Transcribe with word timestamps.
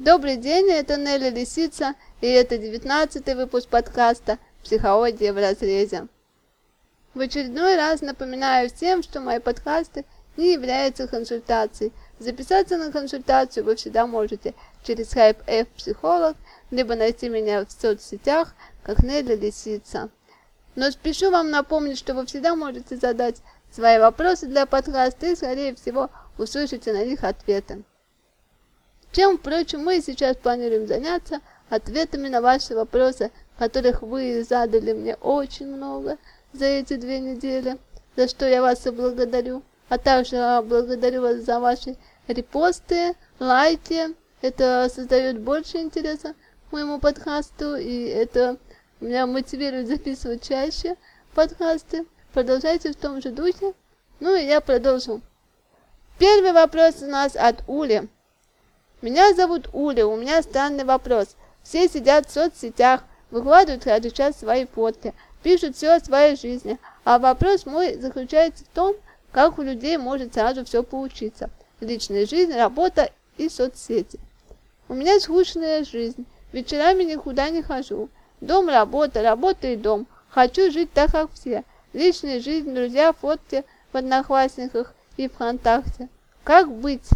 Добрый 0.00 0.38
день, 0.38 0.70
это 0.70 0.96
Нелли 0.96 1.28
Лисица, 1.28 1.94
и 2.22 2.26
это 2.26 2.56
девятнадцатый 2.56 3.34
выпуск 3.34 3.68
подкаста 3.68 4.38
«Психология 4.62 5.30
в 5.30 5.36
разрезе». 5.36 6.06
В 7.12 7.20
очередной 7.20 7.76
раз 7.76 8.00
напоминаю 8.00 8.70
всем, 8.70 9.02
что 9.02 9.20
мои 9.20 9.40
подкасты 9.40 10.06
не 10.38 10.54
являются 10.54 11.06
консультацией. 11.06 11.92
Записаться 12.18 12.78
на 12.78 12.90
консультацию 12.90 13.62
вы 13.62 13.76
всегда 13.76 14.06
можете 14.06 14.54
через 14.84 15.12
Skype 15.12 15.44
F 15.46 15.68
психолог, 15.76 16.34
либо 16.70 16.94
найти 16.94 17.28
меня 17.28 17.66
в 17.66 17.70
соцсетях, 17.70 18.54
как 18.82 19.02
Нелли 19.02 19.36
Лисица. 19.36 20.08
Но 20.76 20.90
спешу 20.90 21.30
вам 21.30 21.50
напомнить, 21.50 21.98
что 21.98 22.14
вы 22.14 22.24
всегда 22.24 22.56
можете 22.56 22.96
задать 22.96 23.42
свои 23.70 23.98
вопросы 23.98 24.46
для 24.46 24.64
подкаста 24.64 25.26
и, 25.26 25.36
скорее 25.36 25.74
всего, 25.74 26.08
услышите 26.38 26.90
на 26.94 27.04
них 27.04 27.22
ответы. 27.22 27.82
Чем, 29.12 29.38
впрочем, 29.38 29.82
мы 29.84 30.00
сейчас 30.00 30.36
планируем 30.36 30.86
заняться 30.86 31.40
ответами 31.68 32.28
на 32.28 32.40
ваши 32.40 32.74
вопросы, 32.74 33.32
которых 33.58 34.02
вы 34.02 34.44
задали 34.48 34.92
мне 34.92 35.16
очень 35.16 35.66
много 35.66 36.16
за 36.52 36.66
эти 36.66 36.94
две 36.94 37.18
недели, 37.18 37.78
за 38.16 38.28
что 38.28 38.48
я 38.48 38.62
вас 38.62 38.86
и 38.86 38.90
благодарю. 38.90 39.62
А 39.88 39.98
также 39.98 40.36
благодарю 40.64 41.22
вас 41.22 41.38
за 41.38 41.58
ваши 41.58 41.96
репосты, 42.28 43.14
лайки. 43.40 44.14
Это 44.42 44.88
создает 44.94 45.40
больше 45.40 45.78
интереса 45.78 46.34
к 46.68 46.72
моему 46.72 47.00
подкасту, 47.00 47.76
и 47.76 48.04
это 48.04 48.56
меня 49.00 49.26
мотивирует 49.26 49.88
записывать 49.88 50.46
чаще 50.46 50.96
подкасты. 51.34 52.06
Продолжайте 52.32 52.92
в 52.92 52.96
том 52.96 53.20
же 53.20 53.30
духе. 53.30 53.74
Ну 54.20 54.36
и 54.36 54.44
я 54.44 54.60
продолжу. 54.60 55.20
Первый 56.18 56.52
вопрос 56.52 57.02
у 57.02 57.06
нас 57.06 57.34
от 57.34 57.64
Ули. 57.66 58.08
Меня 59.02 59.32
зовут 59.34 59.70
Уля, 59.72 60.06
у 60.06 60.16
меня 60.16 60.42
странный 60.42 60.84
вопрос. 60.84 61.34
Все 61.62 61.88
сидят 61.88 62.28
в 62.28 62.32
соцсетях, 62.32 63.02
выкладывают 63.30 63.84
каждый 63.84 64.10
час 64.10 64.38
свои 64.38 64.66
фотки, 64.66 65.14
пишут 65.42 65.74
все 65.74 65.96
о 65.96 66.00
своей 66.00 66.36
жизни. 66.36 66.78
А 67.04 67.18
вопрос 67.18 67.64
мой 67.64 67.94
заключается 67.94 68.64
в 68.64 68.68
том, 68.68 68.94
как 69.32 69.58
у 69.58 69.62
людей 69.62 69.96
может 69.96 70.34
сразу 70.34 70.66
все 70.66 70.82
получиться. 70.82 71.48
Личная 71.80 72.26
жизнь, 72.26 72.52
работа 72.52 73.10
и 73.38 73.48
соцсети. 73.48 74.20
У 74.86 74.92
меня 74.92 75.18
скучная 75.18 75.82
жизнь, 75.82 76.26
вечерами 76.52 77.04
никуда 77.04 77.48
не 77.48 77.62
хожу. 77.62 78.10
Дом, 78.42 78.68
работа, 78.68 79.22
работа 79.22 79.68
и 79.68 79.76
дом. 79.76 80.06
Хочу 80.28 80.70
жить 80.70 80.92
так, 80.92 81.12
как 81.12 81.32
все. 81.32 81.64
Личная 81.94 82.38
жизнь, 82.40 82.74
друзья, 82.74 83.14
фотки 83.14 83.64
в 83.92 83.96
Одноклассниках 83.96 84.92
и 85.16 85.26
ВКонтакте. 85.26 86.08
Как 86.44 86.70
быть? 86.70 87.08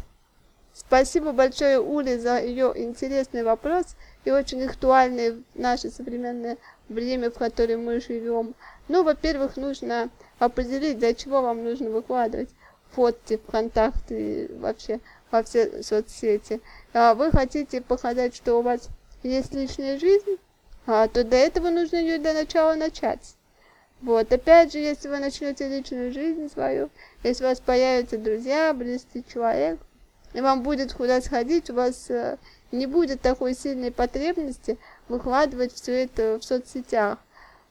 Спасибо 0.75 1.31
большое 1.31 1.81
Уле 1.81 2.19
за 2.19 2.41
ее 2.41 2.73
интересный 2.75 3.45
вопрос 3.45 3.95
и 4.25 4.33
очень 4.33 4.65
актуальный 4.65 5.31
в 5.31 5.43
наше 5.55 5.89
современное 5.89 6.59
время, 6.89 7.31
в 7.31 7.35
котором 7.35 7.85
мы 7.85 8.01
живем. 8.01 8.57
Ну, 8.89 9.05
во-первых, 9.05 9.57
нужно 9.57 10.11
определить, 10.41 10.99
для 10.99 11.15
чего 11.15 11.43
вам 11.43 11.63
нужно 11.63 11.91
выкладывать 11.91 12.51
фотки 12.91 13.37
ВКонтакте 13.37 14.47
и 14.47 14.53
вообще 14.55 14.99
во 15.31 15.45
все 15.45 15.81
соцсети. 15.85 16.61
А 16.93 17.15
вы 17.15 17.31
хотите 17.31 17.81
показать, 17.81 18.35
что 18.35 18.59
у 18.59 18.63
вас 18.63 18.89
есть 19.23 19.55
личная 19.55 19.97
жизнь, 19.99 20.39
а, 20.87 21.07
то 21.07 21.23
для 21.23 21.47
этого 21.47 21.71
нужно 21.71 21.97
ее 21.97 22.19
для 22.19 22.35
начала 22.35 22.75
начать. 22.75 23.37
Вот, 24.03 24.33
опять 24.33 24.73
же, 24.73 24.79
если 24.81 25.09
вы 25.09 25.19
начнете 25.19 25.69
личную 25.69 26.13
жизнь 26.13 26.51
свою, 26.51 26.91
если 27.23 27.45
у 27.45 27.47
вас 27.49 27.61
появятся 27.61 28.19
друзья, 28.19 28.75
близкий 28.75 29.25
человек, 29.33 29.79
и 30.35 30.41
вам 30.41 30.63
будет 30.63 30.93
куда 30.93 31.21
сходить, 31.23 31.71
у 31.71 31.75
вас 31.75 32.11
э, 32.11 32.37
не 32.73 32.87
будет 32.87 33.21
такой 33.21 33.55
сильной 33.55 33.93
потребности 33.93 34.79
выкладывать 35.09 35.73
все 35.73 36.05
это 36.05 36.39
в 36.39 36.45
соцсетях. 36.45 37.19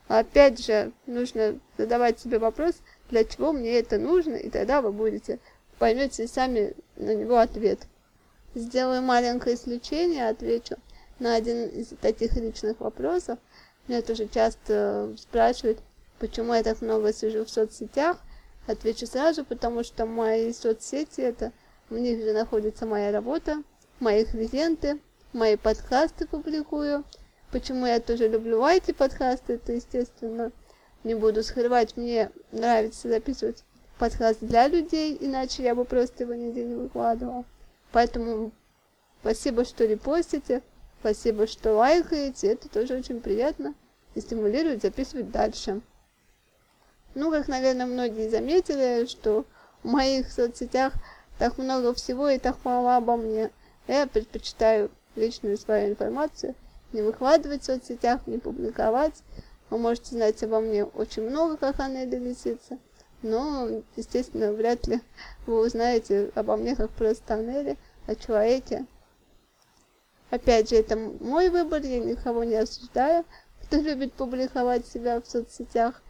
Опять 0.07 0.65
же, 0.65 0.91
нужно 1.05 1.59
задавать 1.77 2.19
себе 2.19 2.39
вопрос, 2.39 2.75
для 3.09 3.25
чего 3.25 3.51
мне 3.51 3.77
это 3.79 3.97
нужно, 3.97 4.35
и 4.35 4.49
тогда 4.49 4.81
вы 4.81 4.91
будете 4.91 5.39
поймете 5.77 6.27
сами 6.27 6.73
на 6.95 7.13
него 7.13 7.37
ответ. 7.37 7.79
Сделаю 8.55 9.01
маленькое 9.01 9.55
исключение, 9.55 10.29
отвечу 10.29 10.77
на 11.19 11.35
один 11.35 11.67
из 11.67 11.87
таких 12.01 12.35
личных 12.35 12.79
вопросов. 12.79 13.39
Меня 13.87 14.01
тоже 14.01 14.27
часто 14.27 15.13
спрашивают, 15.17 15.79
почему 16.19 16.53
я 16.53 16.63
так 16.63 16.81
много 16.81 17.11
сижу 17.11 17.43
в 17.43 17.49
соцсетях. 17.49 18.17
Отвечу 18.67 19.05
сразу, 19.07 19.43
потому 19.43 19.83
что 19.83 20.05
мои 20.05 20.53
соцсети 20.53 21.19
это 21.19 21.51
в 21.93 21.99
них 21.99 22.23
же 22.23 22.33
находится 22.33 22.87
моя 22.87 23.11
работа, 23.11 23.61
мои 23.99 24.25
клиенты, 24.25 24.99
мои 25.31 25.55
подкасты 25.55 26.25
публикую. 26.25 27.03
Почему 27.51 27.85
я 27.85 27.99
тоже 27.99 28.27
люблю 28.27 28.65
эти 28.65 28.91
подкасты, 28.91 29.53
это 29.53 29.73
естественно 29.73 30.51
не 31.03 31.13
буду 31.13 31.43
скрывать, 31.43 31.95
мне 31.95 32.31
нравится 32.51 33.09
записывать 33.09 33.63
подкаст 33.99 34.39
для 34.41 34.67
людей, 34.67 35.15
иначе 35.21 35.61
я 35.61 35.75
бы 35.75 35.85
просто 35.85 36.23
его 36.23 36.33
нигде 36.33 36.65
не 36.65 36.75
выкладывала. 36.75 37.45
Поэтому 37.91 38.51
спасибо, 39.21 39.63
что 39.63 39.85
репостите, 39.85 40.63
спасибо, 40.99 41.45
что 41.45 41.75
лайкаете, 41.75 42.53
это 42.53 42.69
тоже 42.69 42.95
очень 42.95 43.21
приятно 43.21 43.75
и 44.15 44.21
стимулирует 44.21 44.81
записывать 44.81 45.29
дальше. 45.29 45.81
Ну, 47.13 47.29
как, 47.29 47.47
наверное, 47.47 47.85
многие 47.85 48.29
заметили, 48.29 49.05
что 49.05 49.45
в 49.83 49.87
моих 49.87 50.31
соцсетях 50.31 50.93
так 51.37 51.57
много 51.57 51.93
всего 51.93 52.29
и 52.29 52.37
так 52.37 52.57
мало 52.63 52.97
обо 52.97 53.17
мне. 53.17 53.51
Я 53.87 54.07
предпочитаю 54.07 54.91
личную 55.15 55.57
свою 55.57 55.89
информацию 55.89 56.55
не 56.93 57.01
выкладывать 57.01 57.63
в 57.63 57.65
соцсетях, 57.65 58.21
не 58.27 58.37
публиковать. 58.37 59.23
Вы 59.69 59.79
можете 59.79 60.15
знать 60.15 60.41
обо 60.43 60.59
мне 60.59 60.85
очень 60.85 61.23
много, 61.23 61.57
как 61.57 61.79
она 61.79 62.05
лисица, 62.05 62.77
но, 63.23 63.67
естественно, 63.95 64.53
вряд 64.53 64.87
ли 64.87 65.01
вы 65.47 65.65
узнаете 65.65 66.31
обо 66.35 66.55
мне 66.55 66.75
как 66.75 66.91
просто 66.91 67.33
Анели, 67.33 67.77
о 68.05 68.15
человеке. 68.15 68.85
Опять 70.29 70.69
же, 70.69 70.75
это 70.75 70.95
мой 70.95 71.49
выбор, 71.49 71.81
я 71.81 71.99
никого 71.99 72.43
не 72.43 72.55
осуждаю, 72.55 73.23
кто 73.63 73.77
любит 73.77 74.13
публиковать 74.13 74.85
себя 74.85 75.21
в 75.21 75.27
соцсетях. 75.27 76.01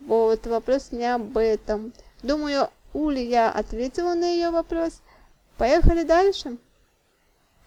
Вот, 0.00 0.46
вопрос 0.46 0.92
не 0.92 1.04
об 1.04 1.36
этом. 1.36 1.92
Думаю, 2.22 2.68
Ули 2.92 3.32
ответила 3.34 4.14
на 4.14 4.28
ее 4.28 4.50
вопрос. 4.50 5.00
Поехали 5.56 6.02
дальше. 6.02 6.56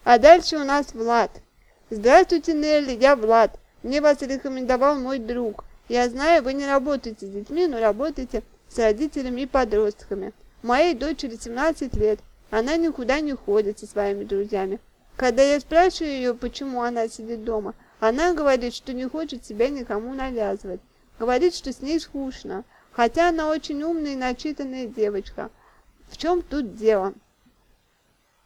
А 0.03 0.17
дальше 0.17 0.57
у 0.57 0.63
нас 0.63 0.94
Влад. 0.94 1.31
Здравствуйте, 1.89 2.53
Нелли, 2.53 2.97
я 3.00 3.16
Влад. 3.16 3.57
Мне 3.84 4.01
вас 4.01 4.22
рекомендовал 4.22 5.00
мой 5.00 5.19
друг. 5.19 5.63
Я 5.88 6.09
знаю, 6.09 6.44
вы 6.44 6.53
не 6.53 6.66
работаете 6.66 7.25
с 7.25 7.29
детьми, 7.29 7.67
но 7.67 7.79
работаете 7.79 8.44
с 8.67 8.78
родителями 8.78 9.41
и 9.41 9.45
подростками. 9.45 10.34
Моей 10.61 10.94
дочери 10.94 11.38
17 11.38 11.94
лет. 11.95 12.19
Она 12.50 12.78
никуда 12.78 13.19
не 13.19 13.34
ходит 13.34 13.79
со 13.79 13.88
своими 13.88 14.23
друзьями. 14.23 14.79
Когда 15.16 15.44
я 15.44 15.59
спрашиваю 15.59 16.11
ее, 16.11 16.34
почему 16.34 16.81
она 16.81 17.07
сидит 17.07 17.44
дома, 17.44 17.75
она 18.00 18.34
говорит, 18.34 18.73
что 18.73 18.94
не 18.94 19.05
хочет 19.05 19.45
себя 19.45 19.69
никому 19.69 20.13
навязывать. 20.13 20.81
Говорит, 21.19 21.55
что 21.55 21.72
с 21.72 21.81
ней 21.81 22.00
скучно. 22.00 22.63
Хотя 22.95 23.29
она 23.29 23.49
очень 23.49 23.81
умная 23.81 24.13
и 24.13 24.15
начитанная 24.15 24.85
девочка. 24.87 25.49
В 26.09 26.17
чем 26.17 26.43
тут 26.43 26.75
дело? 26.75 27.13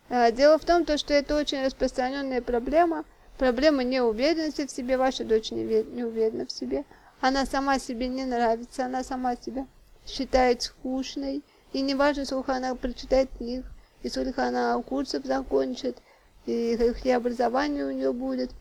А, 0.09 0.31
дело 0.31 0.57
в 0.57 0.63
том, 0.63 0.85
то, 0.85 0.97
что 0.97 1.13
это 1.13 1.37
очень 1.37 1.65
распространенная 1.65 2.41
проблема. 2.41 3.03
Проблема 3.37 3.83
неуверенности 3.83 4.65
в 4.65 4.71
себе. 4.71 4.97
Ваша 4.97 5.25
дочь 5.25 5.51
не, 5.51 5.63
уверена 6.03 6.45
в 6.45 6.51
себе. 6.51 6.85
Она 7.19 7.45
сама 7.45 7.77
себе 7.77 8.07
не 8.07 8.23
нравится. 8.25 8.85
Она 8.85 9.03
сама 9.03 9.35
себя 9.35 9.67
считает 10.05 10.61
скучной. 10.61 11.43
И 11.73 11.81
не 11.81 11.95
важно, 11.95 12.25
сколько 12.25 12.55
она 12.55 12.73
прочитает 12.75 13.29
книг, 13.37 13.65
и 14.01 14.09
сколько 14.09 14.47
она 14.47 14.81
курсов 14.81 15.25
закончит, 15.25 15.97
и 16.45 16.77
какие 16.77 17.13
образования 17.13 17.83
у 17.83 17.91
нее 17.91 18.13
будет. 18.13 18.51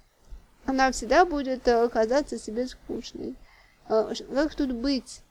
Она 0.64 0.90
всегда 0.90 1.24
будет 1.24 1.68
э, 1.68 1.88
казаться 1.88 2.36
себе 2.36 2.66
скучной. 2.66 3.36
А, 3.88 4.12
как 4.34 4.56
тут 4.56 4.72
быть? 4.72 5.22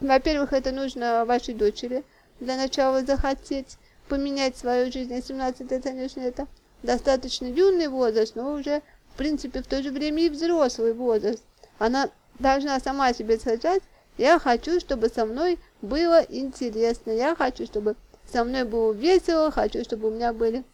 Во-первых, 0.00 0.52
это 0.52 0.72
нужно 0.72 1.24
вашей 1.24 1.54
дочери 1.54 2.04
для 2.40 2.56
начала 2.56 3.02
захотеть 3.04 3.78
поменять 4.08 4.56
свою 4.56 4.92
жизнь. 4.92 5.14
А 5.14 5.20
17 5.20 5.72
это, 5.72 5.80
конечно, 5.80 6.20
это 6.20 6.46
достаточно 6.82 7.46
юный 7.46 7.88
возраст, 7.88 8.36
но 8.36 8.52
уже, 8.52 8.82
в 9.12 9.16
принципе, 9.16 9.62
в 9.62 9.66
то 9.66 9.82
же 9.82 9.90
время 9.90 10.24
и 10.24 10.28
взрослый 10.28 10.92
возраст. 10.92 11.42
Она 11.78 12.10
должна 12.38 12.78
сама 12.80 13.12
себе 13.12 13.38
сказать, 13.38 13.82
я 14.16 14.38
хочу, 14.38 14.80
чтобы 14.80 15.08
со 15.08 15.26
мной 15.26 15.58
было 15.82 16.20
интересно, 16.28 17.10
я 17.10 17.34
хочу, 17.34 17.66
чтобы 17.66 17.96
со 18.32 18.44
мной 18.44 18.64
было 18.64 18.92
весело, 18.92 19.50
хочу, 19.50 19.82
чтобы 19.84 20.08
у 20.08 20.10
меня 20.10 20.32
были 20.32 20.64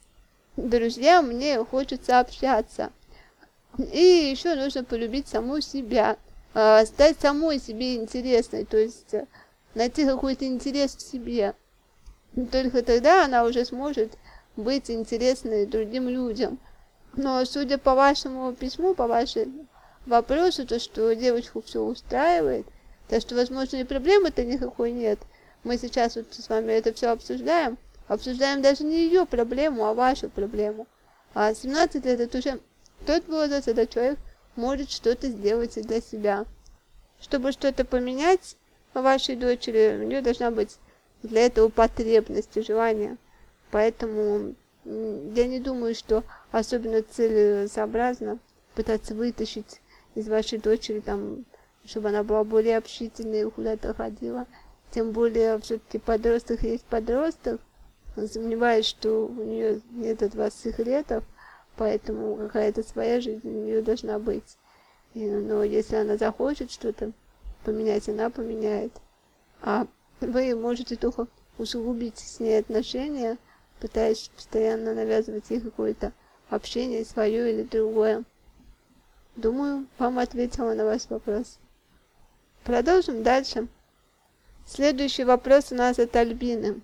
друзья, 0.57 1.23
мне 1.23 1.63
хочется 1.65 2.21
общаться. 2.21 2.93
И 3.79 4.31
еще 4.31 4.55
нужно 4.55 4.85
полюбить 4.85 5.29
саму 5.29 5.61
себя. 5.61 6.17
А, 6.57 6.87
стать 6.87 7.19
самой 7.21 7.59
себе 7.59 7.97
интересной, 7.97 8.65
то 8.65 8.77
есть 8.77 9.13
э, 9.13 9.27
найти 9.75 10.07
какой-то 10.07 10.47
интерес 10.47 10.95
в 10.95 11.03
себе. 11.03 11.55
Только 12.53 12.83
тогда 12.83 13.25
она 13.25 13.43
уже 13.43 13.65
сможет 13.65 14.17
быть 14.57 14.89
интересной 14.89 15.67
другим 15.67 16.09
людям. 16.09 16.59
Но 17.15 17.45
судя 17.45 17.77
по 17.77 17.97
вашему 17.97 18.53
письму, 18.53 18.95
по 18.95 19.09
вашему 19.09 19.67
вопросу, 20.07 20.65
то, 20.65 20.79
что 20.79 21.13
девочку 21.15 21.61
все 21.61 21.81
устраивает, 21.81 22.67
то, 23.09 23.21
что, 23.21 23.35
возможно, 23.35 23.77
и 23.77 23.85
проблемы-то 23.85 24.45
никакой 24.45 24.93
нет. 24.93 25.19
Мы 25.65 25.77
сейчас 25.77 26.15
вот 26.15 26.33
с 26.33 26.49
вами 26.49 26.73
это 26.73 26.93
все 26.93 27.09
обсуждаем. 27.09 27.79
Обсуждаем 28.07 28.63
даже 28.63 28.85
не 28.85 29.05
ее 29.05 29.27
проблему, 29.27 29.87
а 29.87 29.95
вашу 29.95 30.29
проблему. 30.29 30.87
А 31.35 31.53
17 31.53 32.05
лет 32.05 32.21
это 32.21 32.39
уже 32.39 32.61
тот 33.07 33.27
возраст, 33.27 33.65
когда 33.65 33.87
человек 33.87 34.19
может 34.57 34.91
что-то 34.91 35.29
сделать 35.29 35.75
для 35.75 36.01
себя. 36.01 36.47
Чтобы 37.21 37.53
что-то 37.53 37.85
поменять 37.85 38.57
вашей 38.93 39.37
дочери, 39.37 39.99
у 40.01 40.07
нее 40.07 40.21
должна 40.21 40.51
быть 40.51 40.77
для 41.23 41.47
этого 41.47 41.69
потребность 41.69 42.57
и 42.57 42.63
желание. 42.63 43.17
Поэтому 43.71 44.55
я 44.85 45.47
не 45.47 45.61
думаю, 45.61 45.95
что 45.95 46.23
особенно 46.51 47.03
целесообразно 47.03 48.39
пытаться 48.75 49.15
вытащить 49.15 49.81
из 50.15 50.29
вашей 50.29 50.59
дочери, 50.59 51.01
там, 51.01 51.45
чтобы 51.85 52.09
она 52.11 52.23
была 52.23 52.45
более 52.45 52.77
общительной 52.77 53.43
и 53.43 53.51
куда-то 53.51 53.95
ходила. 53.95 54.47
Тем 54.91 55.11
более, 55.11 55.59
все-таки 55.61 55.99
подросток 55.99 56.63
есть 56.63 56.85
подросток. 56.85 57.61
Сомневаюсь, 58.15 58.87
что 58.87 59.27
у 59.27 59.43
нее 59.43 59.81
нет 59.91 60.23
от 60.23 60.37
вас 60.37 60.55
секретов, 60.55 61.25
поэтому 61.77 62.37
какая-то 62.37 62.83
своя 62.83 63.21
жизнь 63.21 63.47
у 63.49 63.65
нее 63.65 63.83
должна 63.83 64.19
быть. 64.19 64.57
И, 65.15 65.29
но 65.29 65.63
если 65.63 65.97
она 65.97 66.17
захочет 66.17 66.71
что-то 66.71 67.13
поменять, 67.65 68.09
она 68.09 68.31
поменяет. 68.31 68.93
А 69.63 69.87
вы 70.21 70.55
можете 70.55 70.97
только 70.97 71.27
усугубить 71.59 72.19
с 72.19 72.41
ней 72.41 72.59
отношения, 72.59 73.39
пытаясь 73.81 74.31
постоянно 74.35 74.95
навязывать 74.95 75.51
ей 75.51 75.61
какое-то 75.61 76.13
общение 76.51 77.05
свое 77.05 77.53
или 77.53 77.63
другое. 77.63 78.25
Думаю, 79.37 79.87
вам 79.99 80.19
ответила 80.19 80.75
на 80.75 80.85
ваш 80.85 81.09
вопрос. 81.09 81.59
Продолжим 82.65 83.23
дальше. 83.23 83.69
Следующий 84.67 85.25
вопрос 85.25 85.73
у 85.73 85.75
нас 85.75 85.99
от 85.99 86.15
Альбины. 86.17 86.81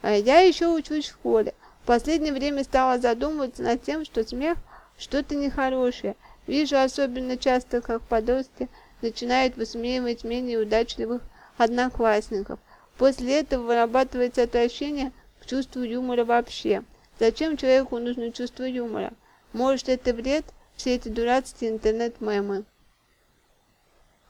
А 0.00 0.12
я 0.12 0.40
еще 0.40 0.68
учусь 0.68 1.06
в 1.06 1.10
школе. 1.10 1.54
В 1.82 1.86
последнее 1.86 2.32
время 2.32 2.62
стала 2.62 2.98
задумываться 2.98 3.62
над 3.62 3.82
тем, 3.82 4.04
что 4.04 4.26
смех 4.26 4.56
что-то 4.98 5.34
нехорошее. 5.34 6.14
Вижу 6.46 6.78
особенно 6.78 7.36
часто, 7.36 7.80
как 7.80 8.02
подростки 8.02 8.68
начинают 9.00 9.56
высмеивать 9.56 10.22
менее 10.22 10.60
удачливых 10.60 11.22
одноклассников. 11.56 12.60
После 12.98 13.40
этого 13.40 13.64
вырабатывается 13.64 14.44
отвращение 14.44 15.12
к 15.40 15.46
чувству 15.46 15.82
юмора 15.82 16.24
вообще. 16.24 16.84
Зачем 17.18 17.56
человеку 17.56 17.98
нужно 17.98 18.30
чувство 18.30 18.62
юмора? 18.62 19.12
Может, 19.52 19.88
это 19.88 20.14
вред? 20.14 20.44
Все 20.76 20.94
эти 20.94 21.08
дурацкие 21.08 21.72
интернет-мемы. 21.72 22.64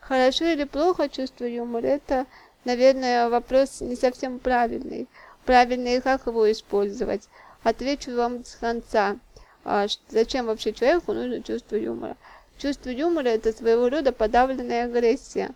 Хорошо 0.01 0.47
или 0.47 0.65
плохо 0.65 1.09
чувство 1.09 1.45
юмора? 1.45 1.87
Это, 1.87 2.27
наверное, 2.65 3.29
вопрос 3.29 3.81
не 3.81 3.95
совсем 3.95 4.39
правильный. 4.39 5.07
Правильный, 5.45 6.01
как 6.01 6.27
его 6.27 6.51
использовать? 6.51 7.29
Отвечу 7.65 8.15
вам 8.15 8.45
с 8.45 8.55
конца. 8.57 9.17
А, 9.65 9.87
зачем 10.09 10.47
вообще 10.47 10.73
человеку 10.73 11.13
нужно 11.13 11.43
чувство 11.43 11.77
юмора? 11.77 12.17
Чувство 12.59 12.91
юмора– 12.91 13.29
это 13.29 13.53
своего 13.53 13.89
рода 13.89 14.13
подавленная 14.13 14.85
агрессия. 14.85 15.51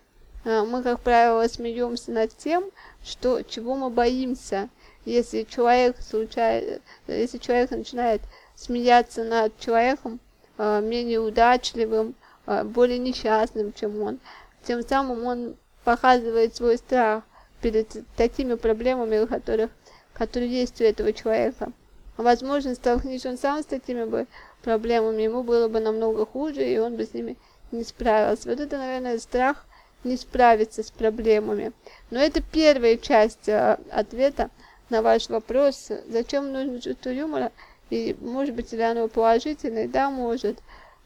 А, 0.45 0.65
мы, 0.65 0.83
как 0.83 1.01
правило, 1.01 1.47
смеемся 1.47 2.11
над 2.11 2.37
тем, 2.37 2.65
что, 3.05 3.43
чего 3.43 3.77
мы 3.77 3.91
боимся. 3.91 4.69
Если 5.05 5.45
человек, 5.45 5.97
случай, 6.01 6.81
если 7.07 7.39
человек 7.39 7.71
начинает 7.71 8.23
смеяться 8.57 9.23
над 9.23 9.57
человеком 9.61 10.19
э, 10.59 10.81
менее 10.81 11.21
удачливым, 11.21 12.17
э, 12.47 12.65
более 12.65 12.99
несчастным, 12.99 13.73
чем 13.73 14.03
он, 14.03 14.19
тем 14.65 14.83
самым 14.83 15.25
он 15.25 15.57
показывает 15.85 16.57
свой 16.57 16.79
страх 16.79 17.23
перед 17.61 17.89
такими 18.17 18.55
проблемами, 18.55 19.25
которых, 19.27 19.71
которые 20.13 20.51
есть 20.51 20.81
у 20.81 20.85
этого 20.85 21.13
человека. 21.13 21.73
Возможно, 22.17 22.75
столкнись 22.75 23.27
он 23.27 23.37
сам 23.37 23.63
с 23.63 23.67
такими 23.67 24.05
бы 24.05 24.27
проблемами, 24.63 25.23
ему 25.23 25.43
было 25.43 25.69
бы 25.69 25.81
намного 25.81 26.25
хуже, 26.25 26.67
и 26.67 26.79
он 26.79 26.97
бы 26.97 27.05
с 27.05 27.13
ними 27.13 27.37
не 27.73 27.85
справился. 27.85 28.49
Вот 28.49 28.61
это, 28.61 28.79
наверное, 28.79 29.19
страх 29.19 29.67
не 30.05 30.17
справиться 30.17 30.83
с 30.83 30.91
проблемами. 30.91 31.73
Но 32.11 32.19
это 32.19 32.43
первая 32.43 32.97
часть 32.97 33.49
э, 33.49 33.79
ответа 33.91 34.51
на 34.89 35.03
ваш 35.03 35.29
вопрос, 35.29 35.91
зачем 36.09 36.53
нужно 36.53 36.81
чувство 36.81 37.11
юмора, 37.11 37.53
и 37.91 38.17
может 38.21 38.55
быть 38.55 38.73
ли 38.73 38.83
оно 38.83 39.09
положительное, 39.09 39.89
да, 39.89 40.11
может. 40.11 40.59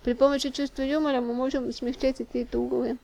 При 0.03 0.15
помощи 0.15 0.51
чувства 0.51 0.83
юмора 0.83 1.21
мы 1.21 1.35
можем 1.35 1.73
смягчать 1.73 2.19
какие-то 2.19 2.59
углы. 2.59 2.99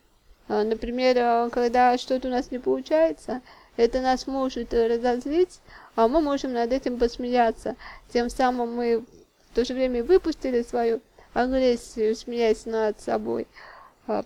А, 0.49 0.65
например, 0.65 1.17
э, 1.19 1.51
когда 1.51 1.99
что-то 1.99 2.29
у 2.29 2.31
нас 2.31 2.51
не 2.51 2.59
получается, 2.59 3.41
это 3.77 4.01
нас 4.01 4.27
может 4.27 4.73
разозлить, 4.73 5.61
а 5.97 6.09
мы 6.09 6.21
можем 6.21 6.53
над 6.53 6.73
этим 6.73 6.99
посмеяться. 6.99 7.77
Тем 8.13 8.31
самым 8.31 8.75
мы 8.75 9.05
в 9.51 9.55
то 9.55 9.65
же 9.65 9.75
время 9.75 10.05
выпустили 10.05 10.63
свою 10.63 11.01
агрессию, 11.35 12.15
смеясь 12.15 12.65
над 12.65 13.01
собой. 13.01 13.47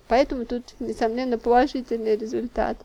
Поэтому 0.08 0.44
тут, 0.44 0.74
несомненно, 0.78 1.38
положительный 1.38 2.16
результат. 2.16 2.76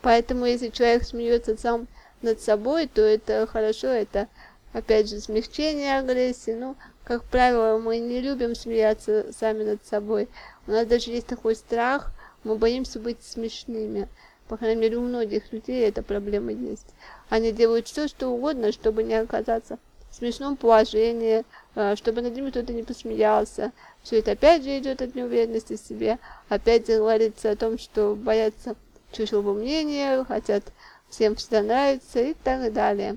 Поэтому, 0.00 0.46
если 0.46 0.68
человек 0.68 1.04
смеется 1.04 1.56
сам 1.56 1.86
над 2.22 2.40
собой, 2.40 2.86
то 2.86 3.02
это 3.02 3.46
хорошо, 3.46 3.88
это, 3.88 4.28
опять 4.74 5.08
же, 5.08 5.20
смягчение 5.20 5.98
агрессии. 5.98 6.50
Ну, 6.50 6.76
как 7.04 7.24
правило, 7.24 7.78
мы 7.78 7.98
не 7.98 8.20
любим 8.20 8.54
смеяться 8.54 9.32
сами 9.32 9.62
над 9.64 9.86
собой. 9.86 10.28
У 10.66 10.72
нас 10.72 10.86
даже 10.86 11.10
есть 11.10 11.26
такой 11.26 11.56
страх, 11.56 12.10
мы 12.42 12.56
боимся 12.56 12.98
быть 12.98 13.22
смешными. 13.22 14.08
По 14.48 14.58
крайней 14.58 14.82
мере, 14.82 14.98
у 14.98 15.00
многих 15.00 15.50
людей 15.52 15.88
эта 15.88 16.02
проблема 16.02 16.52
есть. 16.52 16.88
Они 17.30 17.52
делают 17.52 17.88
все, 17.88 18.08
что 18.08 18.28
угодно, 18.28 18.72
чтобы 18.72 19.02
не 19.02 19.14
оказаться 19.14 19.78
в 20.10 20.16
смешном 20.16 20.56
положении, 20.56 21.44
а, 21.74 21.96
чтобы 21.96 22.20
над 22.20 22.34
ними 22.34 22.50
кто-то 22.50 22.72
не 22.72 22.82
посмеялся. 22.82 23.72
Все 24.02 24.18
это 24.18 24.32
опять 24.32 24.62
же 24.62 24.78
идет 24.78 25.00
от 25.00 25.14
неуверенности 25.14 25.76
в 25.76 25.80
себе. 25.80 26.18
Опять 26.48 26.86
говорится 26.86 27.50
о 27.50 27.56
том, 27.56 27.78
что 27.78 28.14
боятся 28.14 28.76
чужого 29.12 29.54
мнения, 29.54 30.24
хотят 30.24 30.64
всем 31.08 31.36
всегда 31.36 31.62
нравится 31.62 32.20
и 32.20 32.34
так 32.34 32.72
далее. 32.72 33.16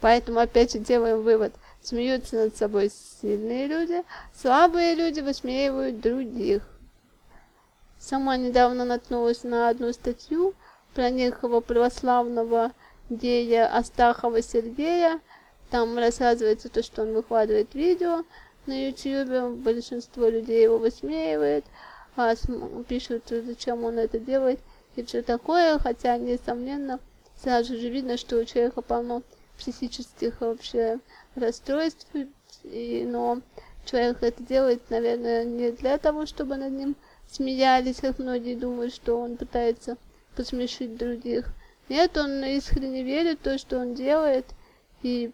Поэтому 0.00 0.40
опять 0.40 0.72
же 0.72 0.78
делаем 0.78 1.22
вывод. 1.22 1.52
Смеются 1.82 2.36
над 2.36 2.56
собой 2.56 2.90
сильные 3.20 3.66
люди, 3.66 4.02
слабые 4.34 4.94
люди 4.94 5.20
высмеивают 5.20 6.00
других. 6.00 6.62
Сама 7.98 8.36
недавно 8.36 8.84
наткнулась 8.84 9.42
на 9.42 9.68
одну 9.68 9.92
статью 9.92 10.54
про 10.94 11.10
некого 11.10 11.60
православного 11.60 12.72
дея 13.08 13.66
Астахова 13.74 14.42
Сергея, 14.42 15.20
там 15.70 15.98
рассказывается 15.98 16.68
то, 16.68 16.82
что 16.82 17.02
он 17.02 17.12
выкладывает 17.12 17.74
видео 17.74 18.24
на 18.66 18.88
ютьюбе, 18.88 19.48
большинство 19.48 20.28
людей 20.28 20.62
его 20.62 20.78
высмеивает, 20.78 21.64
а 22.16 22.34
пишут, 22.88 23.22
зачем 23.28 23.84
он 23.84 23.98
это 23.98 24.18
делает 24.18 24.60
и 24.96 25.04
все 25.04 25.22
такое, 25.22 25.78
хотя, 25.78 26.16
несомненно, 26.16 26.98
сразу 27.40 27.76
же 27.76 27.88
видно, 27.88 28.16
что 28.16 28.38
у 28.38 28.44
человека 28.44 28.82
полно 28.82 29.22
психических 29.58 30.40
вообще 30.40 31.00
расстройств, 31.34 32.06
и, 32.64 33.04
но 33.06 33.40
человек 33.84 34.22
это 34.22 34.42
делает, 34.42 34.88
наверное, 34.90 35.44
не 35.44 35.72
для 35.72 35.98
того, 35.98 36.26
чтобы 36.26 36.56
над 36.56 36.72
ним 36.72 36.96
смеялись, 37.30 38.00
как 38.00 38.18
многие 38.18 38.54
думают, 38.54 38.94
что 38.94 39.18
он 39.18 39.36
пытается 39.36 39.96
посмешить 40.36 40.96
других. 40.96 41.46
Нет, 41.88 42.16
он 42.16 42.44
искренне 42.44 43.02
верит 43.02 43.40
в 43.40 43.42
то, 43.42 43.58
что 43.58 43.78
он 43.78 43.94
делает, 43.94 44.46
и 45.02 45.32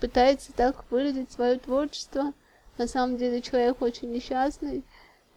пытается 0.00 0.52
так 0.52 0.90
выразить 0.90 1.32
свое 1.32 1.58
творчество. 1.58 2.32
На 2.78 2.86
самом 2.86 3.16
деле 3.16 3.40
человек 3.40 3.80
очень 3.80 4.12
несчастный 4.12 4.84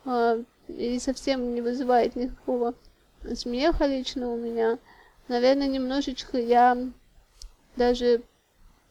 э, 0.05 0.43
и 0.67 0.99
совсем 0.99 1.53
не 1.53 1.61
вызывает 1.61 2.15
никакого 2.15 2.73
смеха 3.35 3.85
лично 3.85 4.31
у 4.31 4.37
меня. 4.37 4.79
Наверное, 5.27 5.67
немножечко 5.67 6.37
я 6.37 6.77
даже 7.77 8.21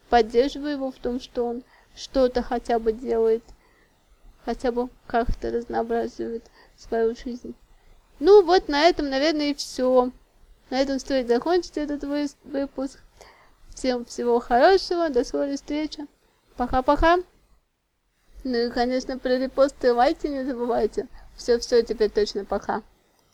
поддерживаю 0.09 0.73
его 0.73 0.91
в 0.91 0.97
том, 0.97 1.21
что 1.21 1.47
он 1.47 1.63
что-то 1.95 2.43
хотя 2.43 2.79
бы 2.79 2.93
делает, 2.93 3.43
хотя 4.45 4.73
бы 4.73 4.89
как-то 5.07 5.51
разнообразивает 5.51 6.45
свою 6.77 7.15
жизнь. 7.15 7.55
Ну 8.19 8.45
вот 8.45 8.69
на 8.69 8.85
этом, 8.89 9.11
наверное, 9.11 9.51
и 9.51 9.55
все. 9.55 10.11
На 10.71 10.81
этом 10.81 10.99
стоит 10.99 11.29
закончить 11.29 11.77
этот 11.77 12.03
выпуск. 12.45 13.01
Всем 13.75 14.05
всего 14.07 14.41
хорошего, 14.41 15.11
до 15.11 15.23
скорой 15.25 15.57
встречи. 15.57 16.07
Пока-пока. 16.57 17.19
Ну 18.43 18.57
и, 18.57 18.71
конечно, 18.71 19.19
про 19.19 19.37
репосты 19.37 19.93
лайки 19.93 20.27
не 20.27 20.45
забывайте. 20.45 21.09
Все-все, 21.37 21.83
теперь 21.83 22.11
точно 22.11 22.45
пока. 22.45 22.83